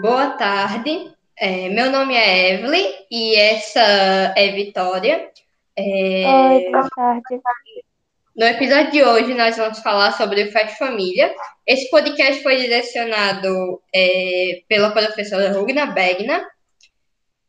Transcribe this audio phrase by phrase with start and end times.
[0.00, 1.12] Boa tarde.
[1.38, 3.80] É, meu nome é Evelyn e essa
[4.36, 5.30] é Vitória.
[5.76, 6.24] É...
[6.26, 7.42] Oi, boa tarde.
[8.36, 11.34] No episódio de hoje, nós vamos falar sobre o Fest Família.
[11.66, 16.46] Esse podcast foi direcionado é, pela professora Rugna Begna.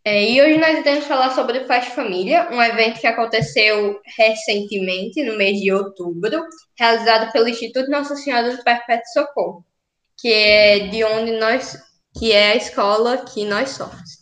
[0.06, 5.22] É, e hoje nós iremos falar sobre o Fest Família, um evento que aconteceu recentemente,
[5.24, 6.46] no mês de outubro,
[6.80, 9.66] realizado pelo Instituto Nossa Senhora do Perpétuo Socorro,
[10.18, 11.78] que é de onde nós,
[12.18, 14.18] que é a escola que nós somos.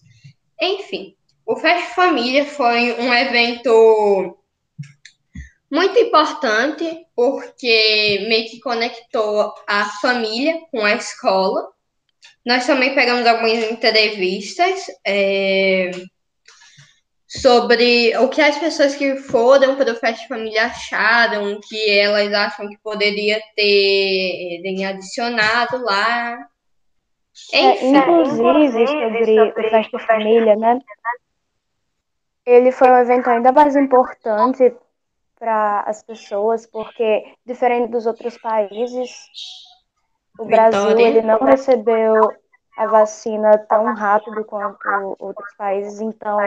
[0.61, 1.15] Enfim,
[1.45, 4.37] o Fest Família foi um evento
[5.71, 11.67] muito importante, porque meio que conectou a família com a escola.
[12.45, 15.91] Nós também pegamos algumas entrevistas é,
[17.41, 22.33] sobre o que as pessoas que foram para o Fest Família acharam, o que elas
[22.33, 26.47] acham que poderia ter, ter adicionado lá.
[27.51, 30.79] É, inclusive, sobre o Fest Família, né?
[32.45, 34.73] Ele foi um evento ainda mais importante
[35.37, 39.11] para as pessoas, porque diferente dos outros países,
[40.39, 42.31] o Brasil ele não recebeu
[42.77, 46.39] a vacina tão rápido quanto outros países, então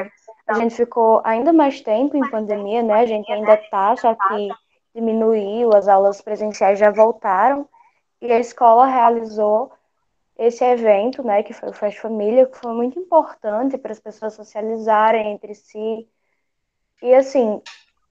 [0.49, 2.95] a gente ficou ainda mais tempo em pandemia, né?
[2.95, 4.49] A gente ainda tá, só que
[4.95, 7.69] diminuiu, as aulas presenciais já voltaram
[8.21, 9.71] e a escola realizou
[10.37, 14.35] esse evento, né, que foi o Fest Família, que foi muito importante para as pessoas
[14.35, 16.09] socializarem entre si.
[17.03, 17.61] E assim,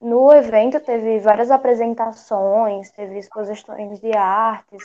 [0.00, 4.84] no evento teve várias apresentações, teve exposições de artes,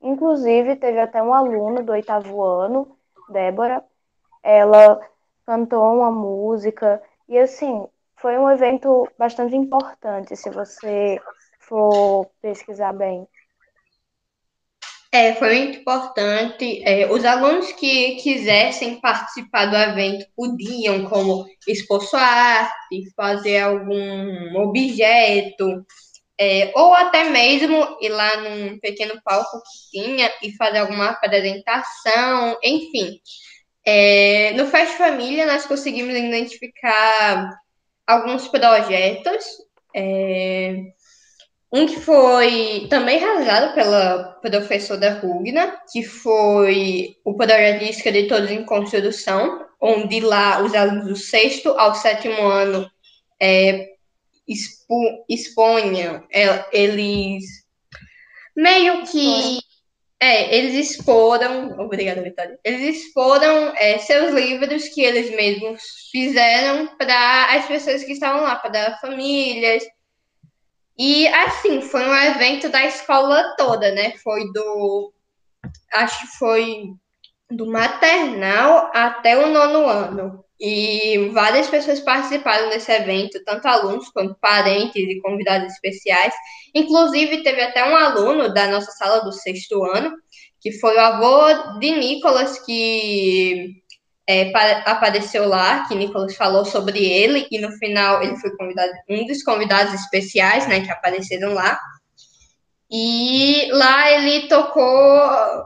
[0.00, 2.96] inclusive teve até um aluno do oitavo ano,
[3.28, 3.84] Débora,
[4.42, 5.00] ela
[5.46, 11.20] cantou uma música e assim foi um evento bastante importante se você
[11.60, 13.26] for pesquisar bem.
[15.12, 16.82] É, foi muito importante.
[16.84, 24.56] É, os alunos que quisessem participar do evento podiam, como expor sua arte, fazer algum
[24.56, 25.86] objeto,
[26.36, 32.58] é, ou até mesmo ir lá num pequeno palco que tinha e fazer alguma apresentação,
[32.60, 33.20] enfim.
[33.86, 37.50] É, no Fest Família, nós conseguimos identificar
[38.06, 39.44] alguns projetos.
[39.94, 40.76] É,
[41.72, 48.64] um que foi também realizado pela professora Rugna, que foi o projeto de escritores em
[48.64, 52.88] construção, onde lá os alunos do sexto ao sétimo ano
[53.40, 53.88] é,
[54.46, 57.44] expo, exponham, é, eles
[58.56, 59.58] meio que
[60.24, 67.56] é, eles exporam, obrigada, Vitória, eles exporam é, seus livros que eles mesmos fizeram para
[67.56, 69.84] as pessoas que estavam lá, para famílias,
[70.96, 74.16] e assim, foi um evento da escola toda, né?
[74.18, 75.12] Foi do.
[75.92, 76.84] Acho que foi
[77.50, 80.43] do maternal até o nono ano.
[80.60, 86.32] E várias pessoas participaram desse evento, tanto alunos quanto parentes e convidados especiais.
[86.74, 90.12] Inclusive, teve até um aluno da nossa sala do sexto ano,
[90.60, 93.74] que foi o avô de Nicolas, que
[94.26, 94.50] é,
[94.86, 99.42] apareceu lá, que Nicolas falou sobre ele, e no final ele foi convidado, um dos
[99.42, 101.78] convidados especiais, né, que apareceram lá.
[102.96, 104.86] E lá ele tocou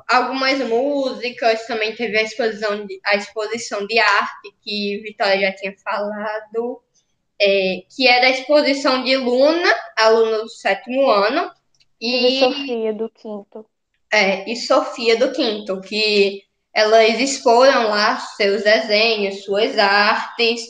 [0.09, 5.75] algumas músicas, também teve a exposição de, a exposição de arte, que Vitória já tinha
[5.85, 6.81] falado,
[7.39, 9.69] é, que era a exposição de Luna,
[9.99, 11.51] aluna do sétimo ano.
[12.01, 13.67] E, e Sofia do quinto.
[14.11, 20.63] É, e Sofia do quinto, que elas exporam lá seus desenhos, suas artes,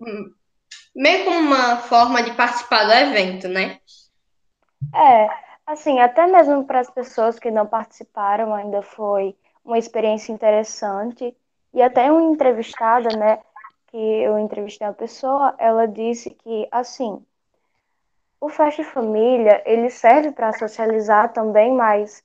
[0.00, 0.32] hum,
[0.94, 3.80] meio como uma forma de participar do evento, né?
[4.94, 11.36] É, assim, até mesmo para as pessoas que não participaram, ainda foi uma experiência interessante.
[11.72, 13.38] E até uma entrevistada, né,
[13.88, 17.24] que eu entrevistei a pessoa, ela disse que, assim,
[18.40, 22.22] o Festa Família, ele serve para socializar também, mas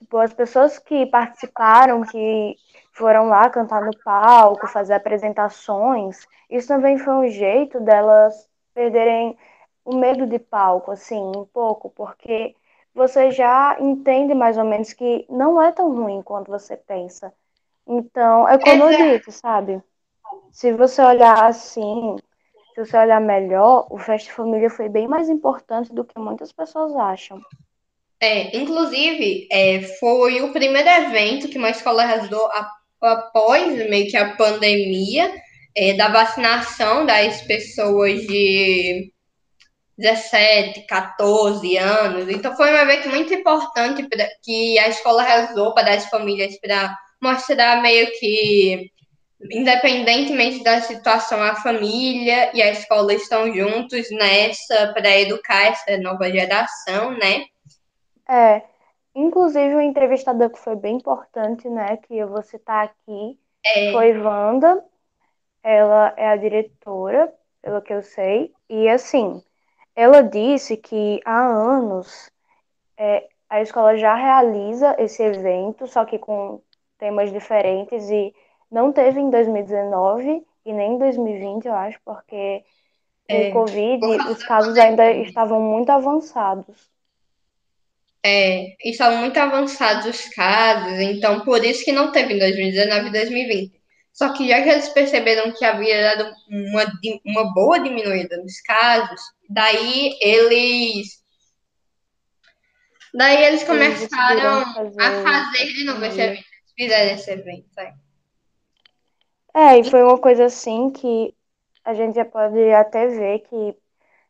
[0.00, 2.56] Tipo, as pessoas que participaram, que
[2.92, 9.38] foram lá cantar no palco, fazer apresentações, isso também foi um jeito delas perderem
[9.84, 12.54] o medo de palco, assim, um pouco, porque
[12.94, 17.32] você já entende mais ou menos que não é tão ruim quanto você pensa.
[17.86, 19.02] Então, é como Exato.
[19.02, 19.82] eu disse, sabe?
[20.50, 22.16] Se você olhar assim,
[22.74, 26.94] se você olhar melhor, o Festa Família foi bem mais importante do que muitas pessoas
[26.94, 27.40] acham.
[28.20, 32.48] É, inclusive, é, foi o primeiro evento que uma escola realizou
[33.00, 35.32] após meio que a pandemia
[35.76, 39.11] é, da vacinação das pessoas de
[39.98, 42.28] 17, 14 anos.
[42.28, 46.96] Então, foi um evento muito importante pra, que a escola realizou para as famílias para
[47.20, 48.90] mostrar meio que,
[49.50, 56.30] independentemente da situação, a família e a escola estão juntos nessa para educar essa nova
[56.30, 57.44] geração, né?
[58.28, 58.62] É,
[59.14, 63.92] inclusive o entrevistador que foi bem importante, né, que eu vou citar aqui, é.
[63.92, 64.82] foi Wanda.
[65.62, 69.40] Ela é a diretora, pelo que eu sei, e assim,
[69.94, 72.30] ela disse que há anos
[72.96, 76.62] é, a escola já realiza esse evento, só que com
[76.98, 78.34] temas diferentes, e
[78.70, 82.64] não teve em 2019 e nem em 2020, eu acho, porque
[83.28, 86.90] é, o Covid, os casos ainda estavam muito avançados.
[88.24, 93.12] É, estavam muito avançados os casos, então por isso que não teve em 2019 e
[93.12, 93.82] 2020.
[94.12, 96.84] Só que já que eles perceberam que havia dado uma,
[97.24, 99.20] uma boa diminuída nos casos,
[99.52, 101.22] daí eles
[103.14, 106.44] Daí eles começaram fazer a fazer de novo esse evento.
[106.74, 107.94] Fizeram esse evento, é.
[109.54, 111.34] É, e foi uma coisa assim que
[111.84, 113.76] a gente já pode até ver que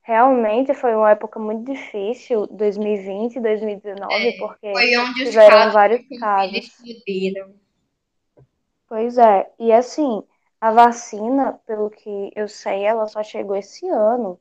[0.03, 6.09] realmente foi uma época muito difícil, 2020, 2019, é, porque foi onde tiveram casos vários
[6.19, 6.71] casos.
[8.89, 10.25] Pois é, e assim,
[10.61, 14.41] a vacina, pelo que eu sei, ela só chegou esse ano.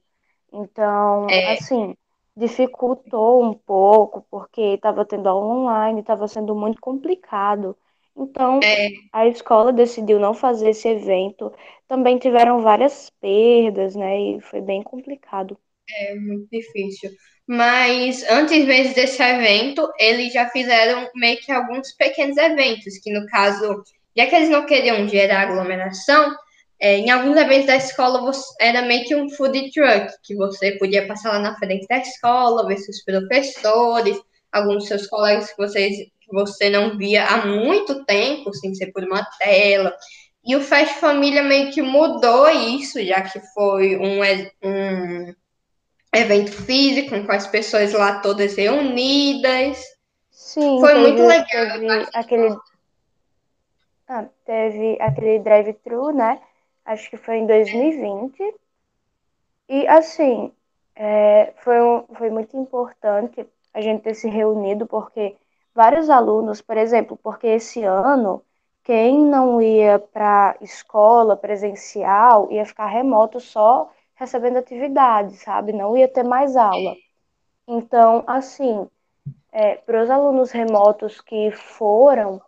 [0.51, 1.53] Então, é.
[1.53, 1.95] assim,
[2.35, 7.75] dificultou um pouco, porque estava tendo aula online, estava sendo muito complicado.
[8.15, 8.89] Então, é.
[9.13, 11.51] a escola decidiu não fazer esse evento.
[11.87, 14.19] Também tiveram várias perdas, né?
[14.19, 15.57] E foi bem complicado.
[15.89, 17.09] É muito difícil.
[17.47, 23.25] Mas antes mesmo desse evento, eles já fizeram meio que alguns pequenos eventos, que no
[23.27, 23.83] caso,
[24.15, 26.33] já que eles não queriam gerar aglomeração,
[26.81, 30.71] é, em alguns eventos da escola você, era meio que um food truck, que você
[30.79, 34.19] podia passar lá na frente da escola, ver seus professores,
[34.51, 39.03] alguns seus colegas que, vocês, que você não via há muito tempo, sem ser por
[39.03, 39.95] uma tela.
[40.43, 44.21] E o Fast Família meio que mudou isso, já que foi um,
[44.67, 45.35] um
[46.15, 49.85] evento físico, com as pessoas lá todas reunidas.
[50.31, 51.45] Sim, foi muito legal.
[51.45, 52.57] Teve aquele,
[54.07, 56.41] ah, teve aquele drive-thru, né?
[56.91, 58.55] Acho que foi em 2020.
[59.69, 60.51] E assim,
[60.95, 65.35] é, foi, um, foi muito importante a gente ter se reunido, porque
[65.73, 68.43] vários alunos, por exemplo, porque esse ano,
[68.83, 75.73] quem não ia para escola presencial ia ficar remoto só recebendo atividade, sabe?
[75.73, 76.95] Não ia ter mais aula.
[77.67, 78.87] Então, assim,
[79.51, 82.41] é, para os alunos remotos que foram,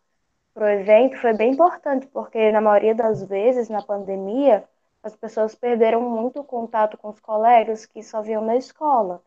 [0.53, 4.63] para o evento foi bem importante, porque na maioria das vezes, na pandemia,
[5.01, 9.21] as pessoas perderam muito o contato com os colegas que só viam na escola.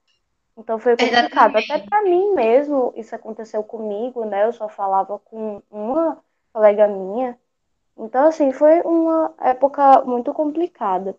[0.56, 1.56] Então foi complicado.
[1.56, 1.72] Exatamente.
[1.72, 4.44] Até para mim mesmo, isso aconteceu comigo, né?
[4.46, 6.18] Eu só falava com uma
[6.52, 7.38] colega minha.
[7.98, 11.16] Então, assim, foi uma época muito complicada.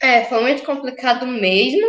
[0.00, 1.86] É, foi muito complicado mesmo.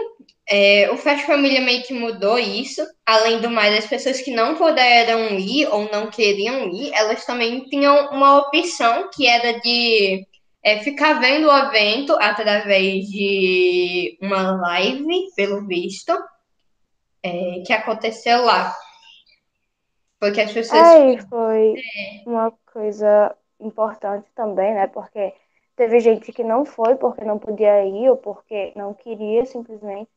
[0.49, 2.81] É, o Fast Família meio que mudou isso.
[3.05, 7.63] Além do mais, as pessoas que não puderam ir ou não queriam ir, elas também
[7.65, 10.25] tinham uma opção que era de
[10.63, 16.13] é, ficar vendo o evento através de uma live, pelo visto,
[17.21, 18.73] é, que aconteceu lá.
[20.19, 20.81] Porque as pessoas.
[20.81, 21.75] É, foi
[22.25, 24.87] uma coisa importante também, né?
[24.87, 25.33] Porque
[25.75, 30.09] teve gente que não foi porque não podia ir ou porque não queria simplesmente.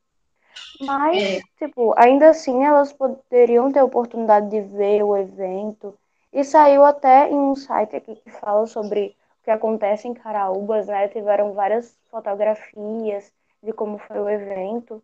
[0.81, 1.41] Mas, é.
[1.59, 5.97] tipo, ainda assim elas poderiam ter oportunidade de ver o evento.
[6.33, 10.87] E saiu até em um site aqui que fala sobre o que acontece em Caraúbas,
[10.87, 11.09] né?
[11.09, 13.33] Tiveram várias fotografias
[13.63, 15.03] de como foi o evento.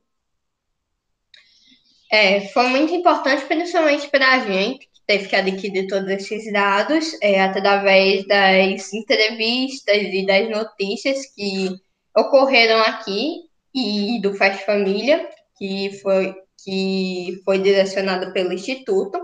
[2.11, 7.41] É, foi muito importante, principalmente para a gente, teve que adquirir todos esses dados é,
[7.41, 11.71] através das entrevistas e das notícias que
[12.17, 13.43] ocorreram aqui
[13.75, 19.19] e do Fast Família que foi, que foi direcionado pelo Instituto.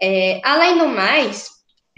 [0.00, 1.48] É, além do mais,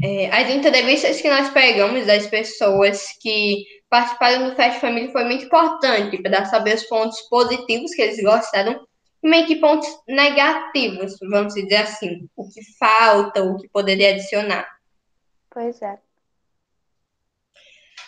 [0.03, 5.47] é, as entrevistas que nós pegamos das pessoas que participaram do Fast Family foi muito
[5.47, 8.87] importante para saber os pontos positivos que eles gostaram
[9.27, 14.67] meio que pontos negativos, vamos dizer assim, o que falta, o que poderia adicionar.
[15.51, 15.99] Pois é.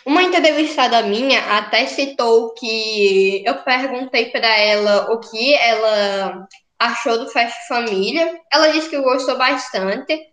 [0.05, 6.47] Uma entrevistada minha até citou que eu perguntei para ela o que ela
[6.79, 8.39] achou do Fast Família.
[8.51, 10.27] Ela disse que gostou bastante.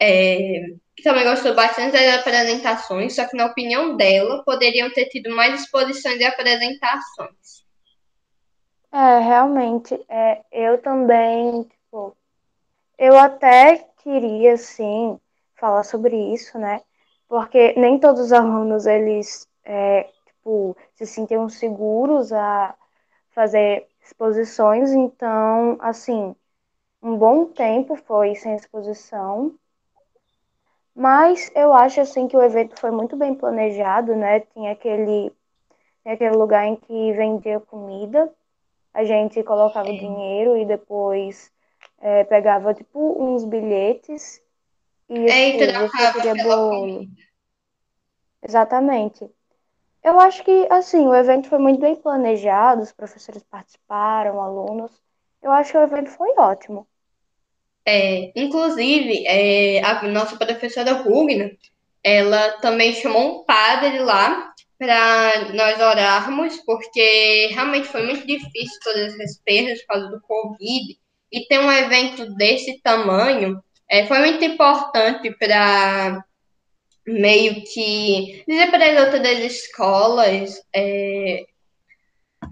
[0.00, 0.62] É,
[0.96, 5.60] que também gostou bastante das apresentações, só que na opinião dela poderiam ter tido mais
[5.60, 7.64] exposições de apresentações.
[8.92, 12.16] É, realmente, é, eu também, tipo,
[12.98, 15.20] eu até queria, sim,
[15.56, 16.82] falar sobre isso, né?
[17.28, 22.76] Porque nem todos os alunos eles é, tipo, se sentiam seguros a
[23.32, 26.34] fazer exposições, então, assim,
[27.02, 29.58] um bom tempo foi sem exposição,
[30.94, 34.40] mas eu acho assim que o evento foi muito bem planejado, né?
[34.40, 35.30] Tinha aquele,
[36.02, 38.32] tinha aquele lugar em que vendia comida,
[38.92, 41.50] a gente colocava o dinheiro e depois
[42.00, 44.42] é, pegava tipo uns bilhetes
[45.08, 47.06] e É, tipo, você queria bolo.
[48.42, 49.28] Exatamente.
[50.02, 54.92] Eu acho que assim, o evento foi muito bem planejado, os professores participaram, alunos.
[55.42, 56.86] Eu acho que o evento foi ótimo.
[57.86, 61.50] É, inclusive, é, a nossa professora Rugna,
[62.02, 64.49] ela também chamou um padre lá
[64.80, 70.98] para nós orarmos, porque realmente foi muito difícil todas essas perdas por causa do Covid.
[71.30, 76.24] E ter um evento desse tamanho é, foi muito importante para
[77.06, 81.44] meio que dizer para as outras escolas é,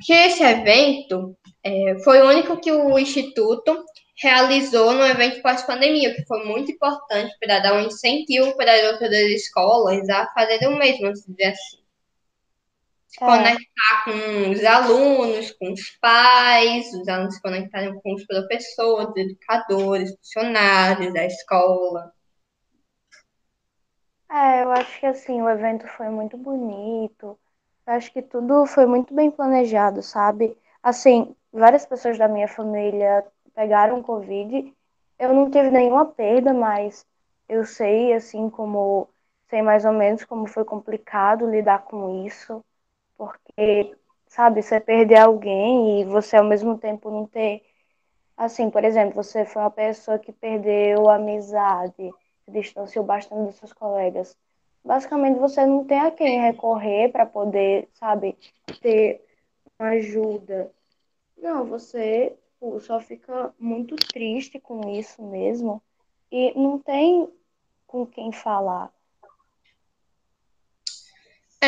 [0.05, 3.85] que esse evento é, foi o único que o Instituto
[4.21, 9.31] realizou no evento pós-pandemia, que foi muito importante para dar um incentivo para as outras
[9.31, 11.35] escolas a fazerem o mesmo, assim.
[13.09, 13.27] Se é.
[13.27, 20.15] conectar com os alunos, com os pais, os alunos se conectarem com os professores, educadores,
[20.23, 22.13] funcionários da escola.
[24.31, 27.39] É, eu acho que assim, o evento foi muito bonito.
[27.87, 30.57] Eu acho que tudo foi muito bem planejado, sabe?
[30.83, 33.25] Assim, várias pessoas da minha família
[33.55, 34.75] pegaram Covid.
[35.19, 37.07] Eu não tive nenhuma perda, mas
[37.49, 39.09] eu sei, assim, como.
[39.49, 42.63] Sei mais ou menos como foi complicado lidar com isso.
[43.19, 43.95] Porque,
[44.29, 47.63] sabe, você perder alguém e você ao mesmo tempo não ter.
[48.37, 52.11] Assim, por exemplo, você foi uma pessoa que perdeu a amizade,
[52.45, 54.37] se distanciou bastante dos seus colegas.
[54.85, 58.39] Basicamente, você não tem a quem recorrer para poder, sabe,
[58.81, 59.23] ter
[59.79, 60.73] uma ajuda.
[61.37, 65.81] Não, você tipo, só fica muito triste com isso mesmo
[66.31, 67.29] e não tem
[67.87, 68.93] com quem falar.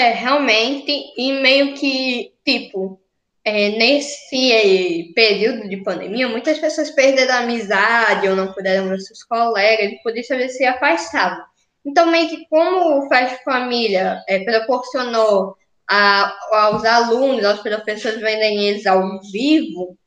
[0.00, 2.99] É, realmente, e meio que, tipo,
[3.45, 9.23] é, nesse período de pandemia, muitas pessoas perderam a amizade ou não puderam ver seus
[9.23, 11.45] colegas, e por isso eles se afastavam.
[11.85, 15.54] Então, meio que como o Fast Família é, proporcionou
[15.87, 19.99] a, aos alunos, aos professores verem eles ao vivo,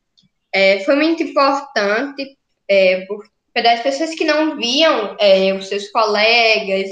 [0.52, 2.36] é, foi muito importante
[2.68, 3.06] é,
[3.54, 6.90] para as pessoas que não viam é, os seus colegas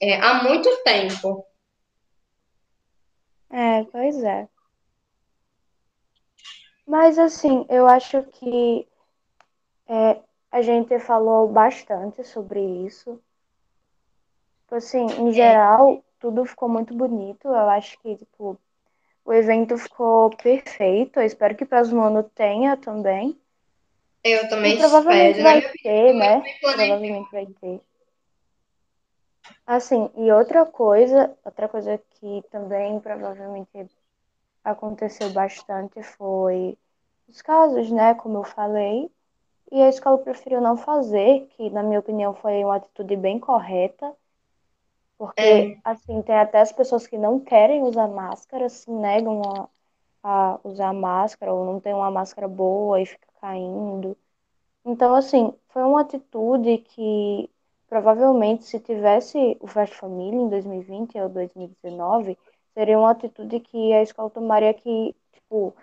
[0.00, 1.44] é, há muito tempo.
[3.50, 4.48] É, pois é.
[6.86, 8.86] Mas assim, eu acho que
[9.88, 13.20] é, a gente falou bastante sobre isso.
[14.62, 17.48] Tipo assim, em geral, tudo ficou muito bonito.
[17.48, 18.58] Eu acho que, tipo,
[19.24, 21.18] o evento ficou perfeito.
[21.18, 23.36] Eu espero que o próximo ano tenha também.
[24.22, 25.60] Eu também e provavelmente espero.
[25.60, 26.42] vai ter, né?
[26.60, 27.80] Provavelmente vai ter.
[29.66, 33.88] Assim, e outra coisa, outra coisa que também provavelmente
[34.64, 36.78] aconteceu bastante foi
[37.28, 38.14] os casos, né?
[38.14, 39.10] Como eu falei.
[39.72, 44.14] E a escola preferiu não fazer, que na minha opinião foi uma atitude bem correta
[45.18, 45.80] porque, é.
[45.84, 49.68] assim, tem até as pessoas que não querem usar máscara, se negam a,
[50.54, 54.16] a usar máscara, ou não tem uma máscara boa e fica caindo.
[54.84, 57.50] Então, assim, foi uma atitude que
[57.90, 62.38] provavelmente se tivesse o Fast Família em 2020 ou 2019,
[62.72, 65.74] seria uma atitude que a escola tomaria que, tipo,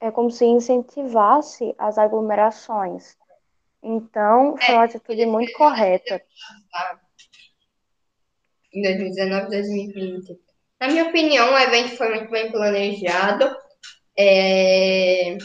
[0.00, 3.16] é como se incentivasse as aglomerações.
[3.82, 6.22] Então, foi uma é, atitude muito correta
[8.72, 10.38] em 2019 2020.
[10.80, 13.56] Na minha opinião, o evento foi muito bem planejado.
[14.16, 15.38] É...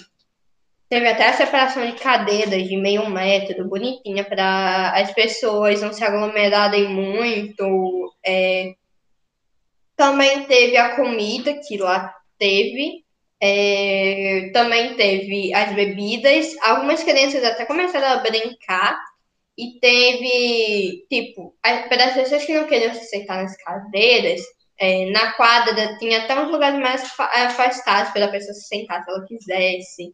[0.93, 6.03] Teve até a separação de cadeiras de meio metro, bonitinha, para as pessoas não se
[6.03, 8.13] aglomerarem muito.
[8.23, 8.75] É...
[9.95, 13.03] Também teve a comida, que lá teve.
[13.41, 14.51] É...
[14.53, 16.55] Também teve as bebidas.
[16.62, 18.95] Algumas crianças até começaram a brincar
[19.57, 21.55] e teve, tipo,
[21.89, 24.41] para as pessoas que não queriam se sentar nas cadeiras,
[24.79, 29.09] é, na quadra tinha até uns lugares mais afastados para a pessoa se sentar se
[29.09, 30.13] ela quisesse.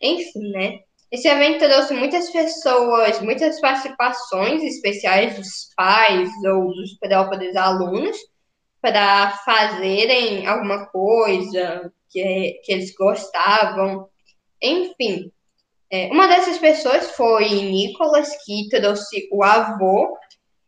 [0.00, 0.78] Enfim, né?
[1.10, 8.16] Esse evento trouxe muitas pessoas, muitas participações especiais dos pais ou dos próprios alunos
[8.80, 14.08] para fazerem alguma coisa que, que eles gostavam.
[14.62, 15.32] Enfim,
[15.90, 20.16] é, uma dessas pessoas foi Nicolas, que trouxe o avô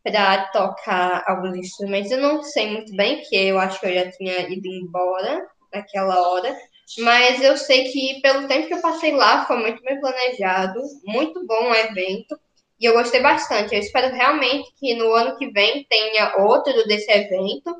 [0.02, 2.10] para tocar alguns instrumentos.
[2.10, 6.28] Eu não sei muito bem, porque eu acho que eu já tinha ido embora naquela
[6.28, 6.56] hora.
[6.98, 11.46] Mas eu sei que pelo tempo que eu passei lá foi muito bem planejado, muito
[11.46, 12.38] bom o evento.
[12.78, 13.74] E eu gostei bastante.
[13.74, 17.74] Eu espero realmente que no ano que vem tenha outro desse evento.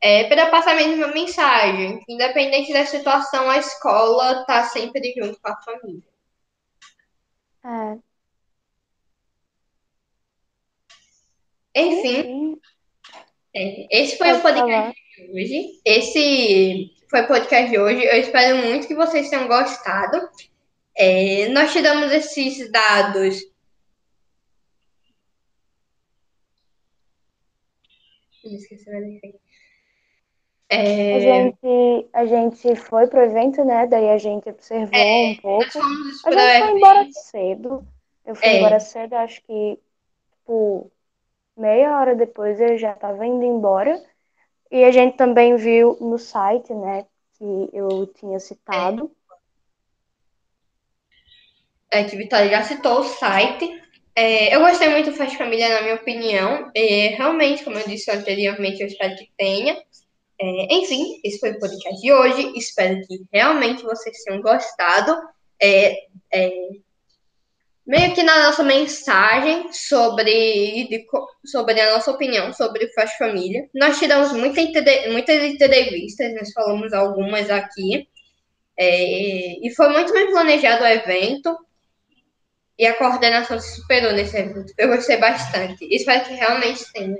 [0.00, 2.02] É, para passar a mesma mensagem.
[2.08, 6.02] Independente da situação, a escola está sempre junto com a família.
[7.64, 8.06] É.
[11.74, 12.58] Enfim,
[13.54, 15.05] é, esse foi Pode o podcast falar.
[15.24, 15.80] Hoje.
[15.84, 18.04] Esse foi o podcast de hoje.
[18.04, 20.28] Eu espero muito que vocês tenham gostado.
[20.94, 23.40] É, nós tiramos esses dados.
[30.68, 31.14] É...
[31.14, 33.86] A, gente, a gente foi pro evento, né?
[33.86, 35.64] Daí a gente observou é, um pouco.
[35.64, 37.86] A gente foi embora cedo.
[38.24, 38.58] Eu fui é.
[38.58, 39.78] embora cedo, acho que,
[40.32, 40.90] tipo,
[41.56, 44.02] meia hora depois eu já estava indo embora.
[44.70, 47.06] E a gente também viu no site, né,
[47.38, 49.10] que eu tinha citado.
[51.90, 53.70] É, que Vitória já citou o site.
[54.14, 56.70] É, eu gostei muito do Festa Família, na minha opinião.
[56.74, 59.76] É, realmente, como eu disse anteriormente, eu espero que tenha.
[60.38, 62.52] É, enfim, esse foi o podcast de hoje.
[62.56, 65.16] Espero que realmente vocês tenham gostado.
[65.62, 65.94] É,
[66.32, 66.50] é,
[67.86, 71.06] meio que na nossa mensagem sobre, de,
[71.44, 73.68] sobre a nossa opinião sobre o Fast Família.
[73.72, 74.60] Nós tiramos muita,
[75.12, 78.08] muitas entrevistas, nós falamos algumas aqui.
[78.76, 81.56] É, e foi muito bem planejado o evento.
[82.78, 84.72] E a coordenação se superou nesse evento.
[84.76, 85.86] Eu gostei bastante.
[85.90, 87.18] Espero que realmente tenha.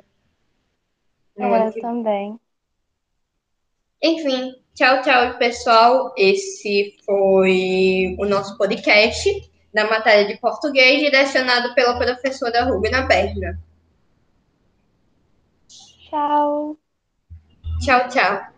[1.38, 2.38] É, eu também.
[4.02, 6.12] Enfim, tchau, tchau, pessoal.
[6.18, 9.30] Esse foi o nosso podcast
[9.76, 13.60] da matéria de português, direcionado pela professora Rubina Berna.
[15.68, 16.78] Tchau.
[17.78, 18.55] Tchau, tchau.